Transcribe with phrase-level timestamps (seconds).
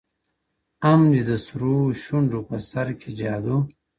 [0.85, 3.57] هم دي د سرو سونډو په سر كي جـادو.